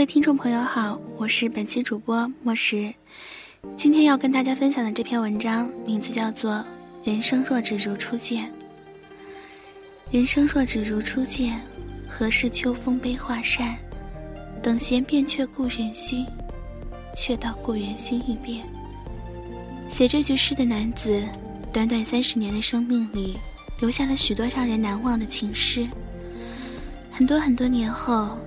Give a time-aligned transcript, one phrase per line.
[0.00, 2.90] 各位听众朋友好，我是本期主播莫石。
[3.76, 6.64] 今天要跟大家分享的这篇文章，名字叫做。
[7.04, 8.50] 人生若只如初见，
[10.10, 11.60] 人生若只如初见，
[12.08, 13.76] 何事秋风悲画扇？
[14.62, 16.24] 等闲变却故人心，
[17.14, 18.64] 却道故人心易变。
[19.90, 21.22] 写这句诗的男子，
[21.74, 23.38] 短短三十年的生命里，
[23.80, 25.86] 留下了许多让人难忘的情诗。
[27.12, 28.38] 很多很多年后，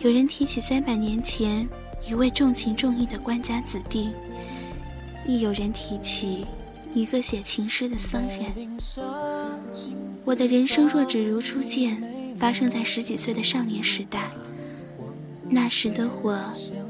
[0.00, 1.68] 有人提起三百年前
[2.08, 4.10] 一位重情重义的官家子弟，
[5.26, 6.46] 亦有人提起。
[6.94, 8.78] 一个写情诗的僧人。
[10.24, 12.02] 我的人生若只如初见，
[12.38, 14.30] 发生在十几岁的少年时代。
[15.48, 16.36] 那时的我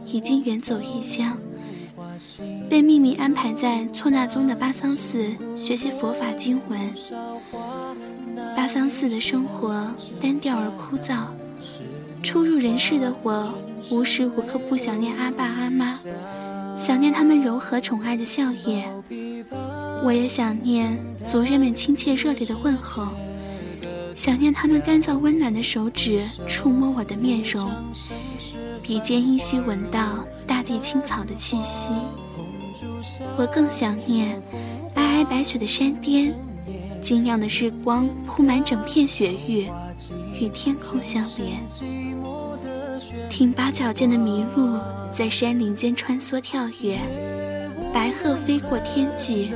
[0.06, 1.36] 已经远走异乡，
[2.70, 6.80] 被秘密安排在错那宗的巴桑寺学习佛法经文。
[8.56, 11.26] 巴桑寺的生活单调而枯燥，
[12.28, 13.54] 初入人世的我
[13.90, 15.98] 无时无刻不想念阿爸阿妈，
[16.76, 18.84] 想念他们柔和宠爱的笑靥。
[20.04, 20.94] 我也想念
[21.26, 23.08] 族人们亲切热烈的问候，
[24.14, 27.72] 想念他们干燥温暖的手指触摸我的面容，
[28.82, 31.88] 鼻尖依稀闻到大地青草的气息。
[33.38, 34.38] 我更想念
[34.94, 36.34] 皑皑白雪的山巅，
[37.00, 39.66] 晶亮的日光铺满整片雪域，
[40.38, 41.58] 与天空相连。
[43.28, 44.78] 挺拔矫健的麋鹿
[45.12, 46.98] 在山林间穿梭跳跃，
[47.92, 49.52] 白鹤飞过天际。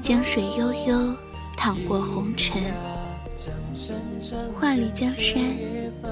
[0.00, 1.14] 江水悠悠，
[1.56, 2.62] 淌过红尘。
[4.54, 5.42] 画里江山，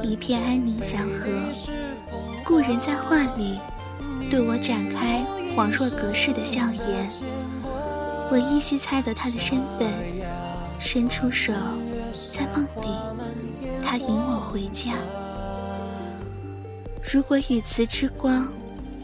[0.03, 1.31] 一片安宁祥和。
[2.44, 3.59] 故人在画里，
[4.31, 7.09] 对我展开恍若隔世的笑颜。
[8.31, 9.91] 我依稀猜得他的身份，
[10.78, 11.53] 伸出手，
[12.32, 12.97] 在梦里，
[13.84, 14.94] 他引我回家。
[17.02, 18.46] 如果羽慈之光，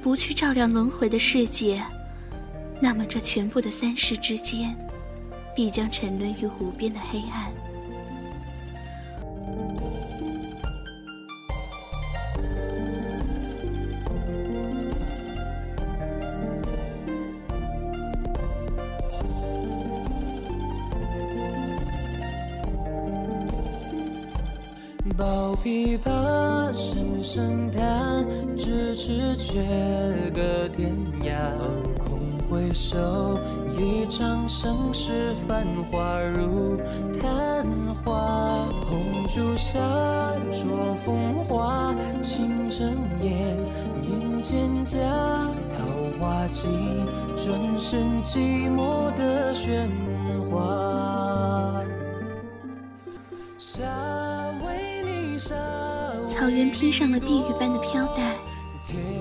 [0.02, 1.82] 不去照亮轮回的世界。
[2.80, 4.76] 那么，这全部的三世之间，
[5.54, 7.52] 必将沉沦于无边的黑暗。
[25.68, 28.24] 琵琶，声声弹，
[28.56, 29.60] 咫尺却
[30.34, 31.28] 隔天涯。
[32.02, 32.18] 空
[32.48, 33.38] 回首，
[33.76, 36.78] 一场盛世繁华如
[37.20, 37.66] 昙
[38.02, 38.66] 花。
[38.88, 39.78] 红烛下，
[40.50, 42.90] 灼风华，倾城
[43.20, 43.54] 夜，
[44.04, 44.96] 饮蒹葭，
[45.76, 45.84] 桃
[46.18, 46.70] 花尽，
[47.36, 49.86] 转身寂寞的喧
[50.50, 51.84] 哗。
[56.28, 58.34] 草原披上了碧玉般的飘带。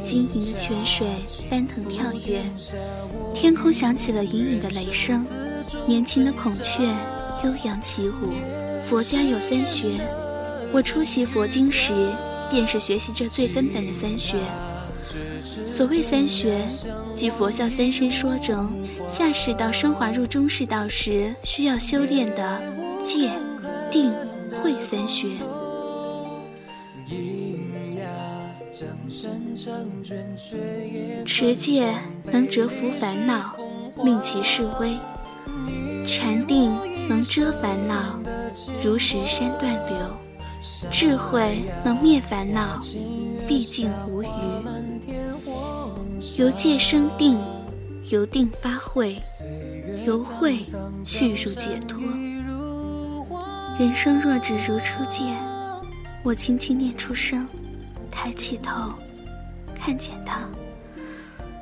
[0.02, 1.06] 晶莹的泉水
[1.50, 2.42] 翻腾跳跃，
[3.34, 5.26] 天空响起了隐隐的雷声。
[5.86, 6.84] 年轻的孔雀
[7.44, 8.32] 悠扬起舞。
[8.86, 10.00] 佛家有三学，
[10.72, 11.92] 我出席佛经时，
[12.50, 14.38] 便是学习这最根本的三学。
[15.68, 16.66] 所谓三学，
[17.14, 18.72] 即佛教三身说中
[19.10, 22.62] 下士道升华入中士道时需要修炼的
[23.04, 23.32] 戒、
[23.92, 24.14] 定、
[24.64, 25.28] 慧三学。
[31.26, 31.94] 持戒
[32.26, 33.56] 能折伏烦恼，
[34.04, 34.98] 令其示威；
[36.06, 36.76] 禅定
[37.08, 38.20] 能遮烦恼，
[38.84, 39.98] 如石山断流；
[40.92, 42.80] 智慧能灭烦恼，
[43.48, 44.28] 毕竟无余。
[46.38, 47.40] 由戒生定，
[48.12, 49.22] 由定发慧，
[50.06, 50.66] 由慧
[51.04, 52.00] 去入解脱。
[53.80, 55.36] 人生若只如初见，
[56.24, 57.48] 我轻轻念出声。
[58.18, 58.92] 抬起头，
[59.76, 60.42] 看见他，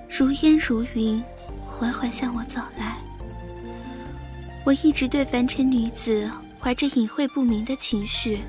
[0.10, 1.22] 如烟如云，
[1.66, 2.96] 缓缓向我走来。
[4.64, 8.40] 我一直对凡尘女子怀着隐晦不明的情绪，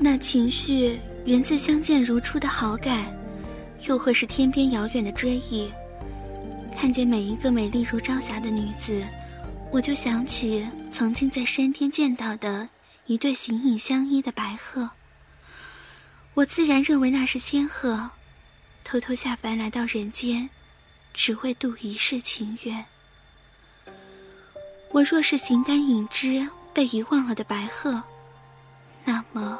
[0.00, 3.04] 那情绪源自相见如初的好感，
[3.86, 5.70] 又或是天边遥远的追忆。
[6.74, 9.02] 看见每一个美丽如朝霞的女子，
[9.70, 12.66] 我就想起曾经在山巅见到的
[13.04, 14.88] 一对形影相依的白鹤。
[16.36, 18.10] 我自然认为那是仙鹤，
[18.84, 20.50] 偷偷下凡来到人间，
[21.14, 22.84] 只为度一世情缘。
[24.90, 28.02] 我若是形单影只、被遗忘了的白鹤，
[29.06, 29.58] 那么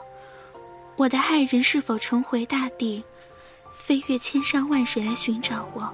[0.97, 3.03] 我的爱人是否重回大地，
[3.75, 5.91] 飞越千山万水来寻找我？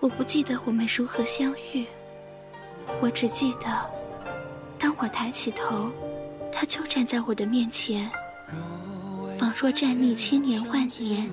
[0.00, 1.84] 我不记得我们如何相遇，
[3.02, 3.90] 我只记得，
[4.78, 5.92] 当我抬起头，
[6.50, 8.10] 他就站在我的面前，
[9.38, 11.30] 仿若站立千年万年，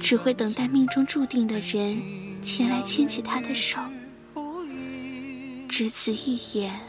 [0.00, 3.78] 只会等待命中注定的人前来牵起他的手。
[5.68, 6.80] 只此一眼，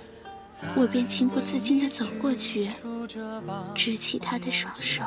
[0.76, 2.70] 我便情不自禁地走过去，
[3.76, 5.04] 执起他的双手。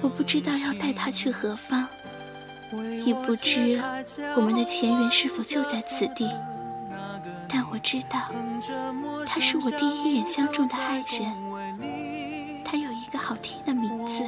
[0.00, 1.86] 我不知道要带他去何方。
[3.06, 3.80] 也不知
[4.36, 6.28] 我们的前缘是否就在此地，
[7.56, 8.20] 但我知道，
[9.24, 11.32] 他是我第一眼相中的爱人。
[12.62, 14.22] 他有一个好听的名字，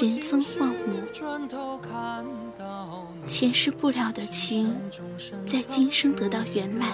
[0.00, 1.00] 人曾望母。
[3.24, 4.76] 前世不了的情，
[5.46, 6.88] 在今生得到圆满。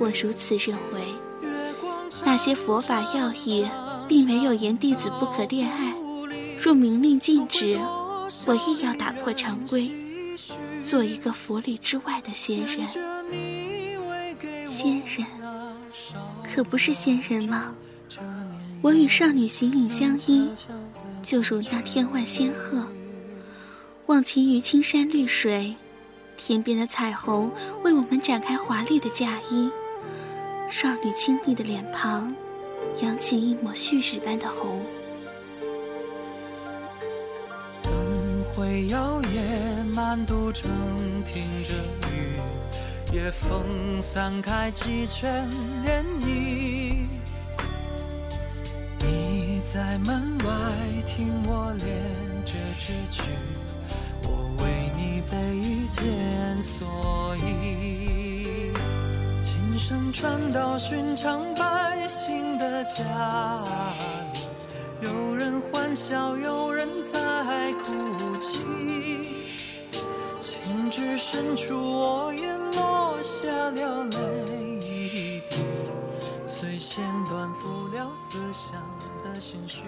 [0.00, 1.00] 我如此认为。
[2.24, 3.64] 那些佛法要义，
[4.08, 5.94] 并没有言弟子不可恋爱。
[6.58, 7.78] 若明令禁止。
[8.46, 9.88] 我亦要打破常规，
[10.88, 12.88] 做一个佛理之外的仙人。
[14.66, 15.26] 仙人，
[16.42, 17.74] 可不是仙人吗？
[18.82, 20.50] 我与少女形影相依，
[21.22, 22.84] 就如那天外仙鹤，
[24.06, 25.74] 忘情于青山绿水，
[26.36, 27.50] 天边的彩虹
[27.82, 29.70] 为我们展开华丽的嫁衣。
[30.68, 32.34] 少女清丽的脸庞，
[33.00, 34.84] 扬起一抹旭日般的红。
[38.54, 40.68] 会摇曳，满都城
[41.24, 41.72] 听着
[42.10, 42.40] 雨，
[43.12, 45.48] 夜风散开几圈
[45.84, 47.06] 涟漪。
[48.98, 50.52] 你在门外
[51.06, 51.96] 听我练
[52.44, 53.22] 这支曲，
[54.24, 58.72] 我为你备一件蓑衣。
[59.40, 63.04] 琴声传到寻常百姓的家
[64.32, 64.40] 里，
[65.02, 68.33] 有人欢笑，有人在哭。
[74.10, 75.42] 了泪滴，
[76.46, 78.80] 随弦断了思乡
[79.22, 79.80] 的心绪。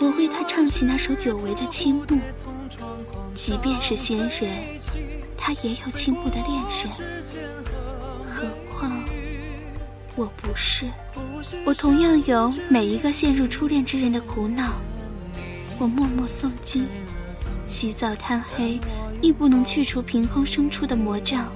[0.00, 2.18] 我为他唱起那首久违的青木，
[3.34, 4.50] 即便是仙人，
[5.36, 6.90] 他也有青木的恋人，
[8.24, 8.92] 何况
[10.16, 10.90] 我不是，
[11.64, 14.72] 我同样有每一个陷入初恋之人的苦恼。
[15.78, 16.86] 我默默诵经，
[17.66, 18.78] 起早贪黑，
[19.20, 21.52] 亦不能去除凭空生出的魔障。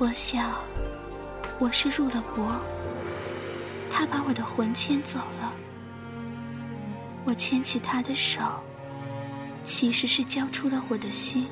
[0.00, 0.54] 我想，
[1.58, 2.54] 我是入了魔，
[3.90, 5.52] 他把我的魂牵走了。
[7.24, 8.40] 我牵起他的手，
[9.64, 11.48] 其实是交出了我的心。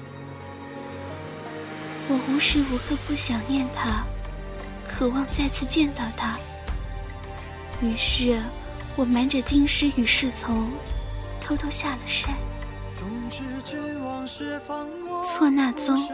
[2.09, 4.05] 我无时无刻不想念他，
[4.89, 6.39] 渴望再次见到他。
[7.83, 8.41] 于是，
[8.95, 10.71] 我瞒着京师与侍从。
[11.41, 12.33] 偷偷下了山。
[15.23, 16.09] 错那宗，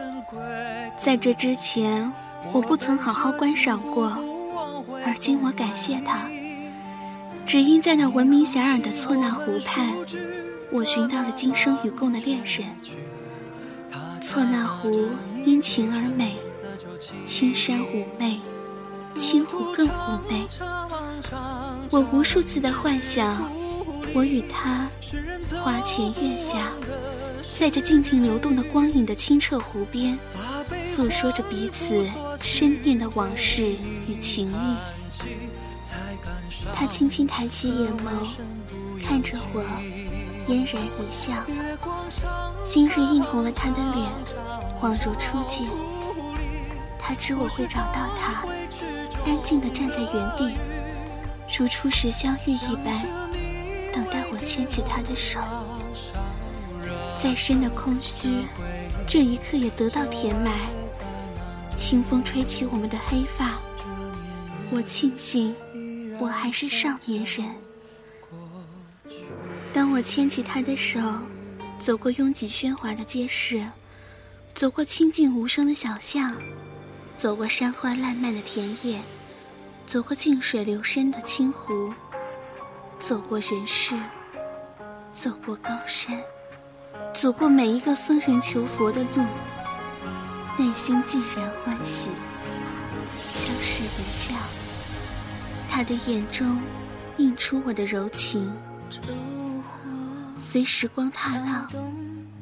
[0.97, 2.11] 在这之前，
[2.51, 4.11] 我不曾好好观赏过，
[5.05, 6.29] 而今我感谢他，
[7.45, 9.93] 只因在那闻名遐迩的错那湖畔，
[10.71, 12.67] 我寻到了今生与共的恋人。
[14.21, 15.09] 错那湖
[15.45, 16.37] 因情而美，
[17.25, 18.39] 青山妩媚，
[19.13, 20.47] 青湖更妩媚。
[21.91, 23.43] 我无数次的幻想。
[24.15, 24.87] 我与他
[25.63, 26.71] 花前月下，
[27.53, 30.17] 在这静静流动的光影的清澈湖边，
[30.83, 32.05] 诉说着彼此
[32.41, 33.75] 深念的往事
[34.07, 34.75] 与情谊。
[36.73, 38.09] 他轻轻抬起眼眸，
[39.01, 39.63] 看着我，
[40.47, 41.31] 嫣然一笑。
[42.67, 44.09] 今日映红了他的脸，
[44.81, 45.67] 恍如初见。
[46.97, 48.43] 他知我会找到他，
[49.25, 50.57] 安静地站在原地，
[51.57, 53.05] 如初时相遇一般。
[53.93, 55.39] 等待我牵起他的手，
[57.23, 58.43] 再深的空虚，
[59.07, 60.59] 这一刻也得到填埋。
[61.77, 63.61] 清风吹起我们的黑发，
[64.69, 65.55] 我庆幸
[66.19, 67.49] 我还是少年人。
[69.71, 70.99] 当我牵起他的手，
[71.77, 73.65] 走过拥挤喧哗的街市，
[74.53, 76.35] 走过清静无声的小巷，
[77.15, 78.99] 走过山花烂漫的田野，
[79.85, 81.93] 走过静水流深的清湖。
[82.99, 83.97] 走过人世，
[85.13, 86.21] 走过高山，
[87.13, 89.23] 走过每一个僧人求佛的路，
[90.57, 92.11] 内心既然欢喜，
[93.33, 94.35] 相视一笑。
[95.67, 96.61] 他的眼中
[97.17, 98.51] 映出我的柔情，
[100.39, 101.69] 随时光踏浪，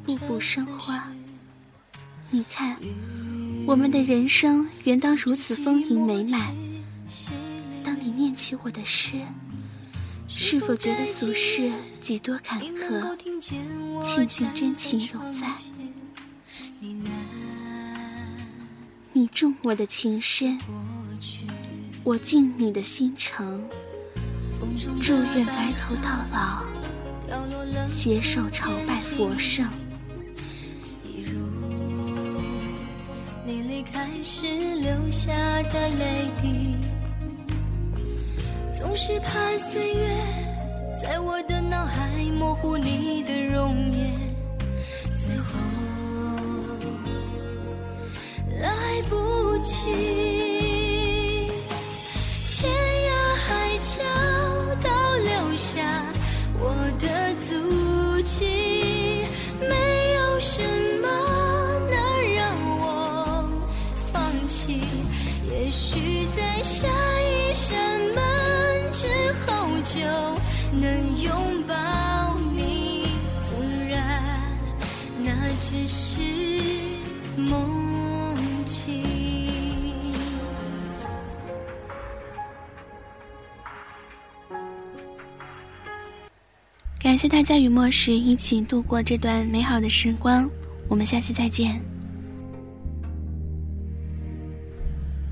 [0.03, 1.07] 步步生花。
[2.29, 2.77] 你看，
[3.65, 6.55] 我们的人生原当如此丰盈美满。
[7.83, 9.21] 当你念起我的诗，
[10.35, 13.17] 是否觉得俗世几多坎坷？
[14.01, 15.47] 庆幸真情永在。
[19.13, 20.59] 你重我的情深，
[22.03, 23.63] 我敬你的心诚。
[25.01, 26.63] 祝愿白头到老，
[27.89, 29.67] 携手朝拜佛圣。
[33.45, 34.45] 你离开时
[34.75, 35.31] 留下
[35.63, 36.75] 的泪滴，
[38.81, 40.09] 总是怕岁月
[40.99, 44.11] 在我的脑海模糊你的容颜，
[45.13, 45.59] 最后。
[48.59, 49.85] 来不及，
[52.47, 52.73] 天
[53.05, 53.11] 涯
[53.45, 54.01] 海角
[54.81, 54.89] 都
[55.29, 56.03] 留下
[56.57, 56.65] 我
[56.99, 59.27] 的足迹，
[59.59, 59.75] 没
[60.15, 60.63] 有什
[61.03, 61.07] 么
[61.87, 61.93] 能
[62.33, 62.41] 让
[62.79, 62.83] 我
[64.11, 64.81] 放弃。
[65.51, 66.87] 也许在下
[67.21, 67.77] 一扇
[68.15, 68.20] 门之后就
[70.71, 71.75] 能拥抱
[72.55, 73.07] 你，
[73.41, 73.59] 纵
[73.89, 74.23] 然
[75.23, 76.19] 那只是
[77.35, 77.81] 梦。
[87.03, 90.49] 感谢大家与莫石一起度过这段美好的时光，
[90.87, 91.81] 我们下期再见。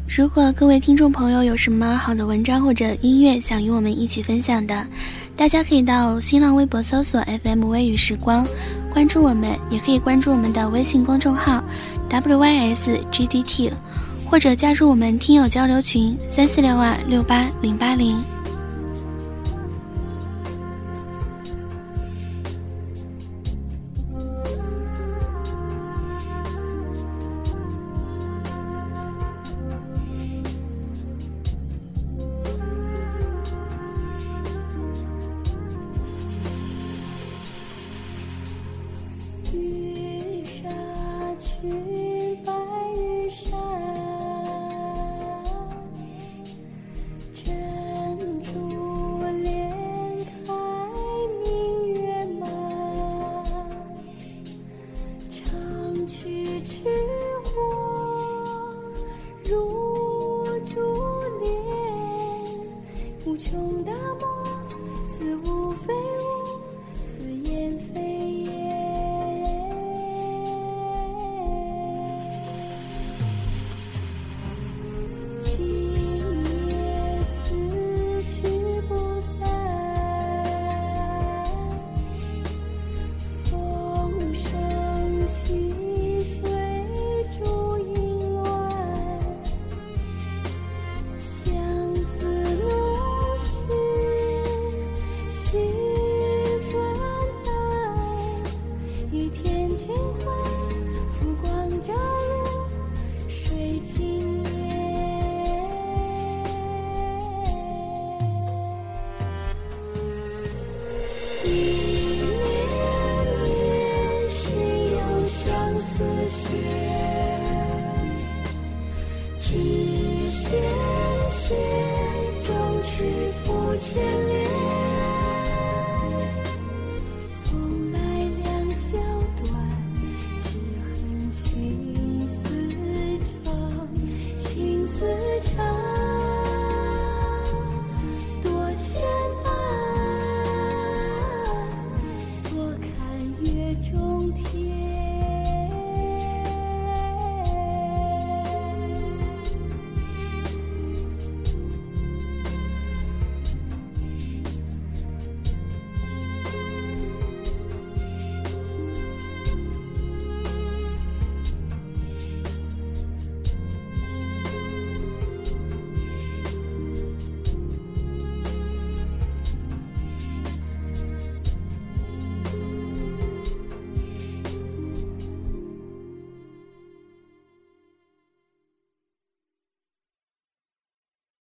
[0.10, 4.88] 如果各位听众朋友有什么好的文章或者音乐想与我们一起分享的，
[5.38, 8.48] 大家可以到新浪微博搜索 FM 微雨时光，
[8.92, 11.63] 关注我们，也可以关注我们的微信公众号
[12.10, 13.72] WYSGDT，
[14.25, 18.18] 或者加入我们听友交流群三四六二六八零八零。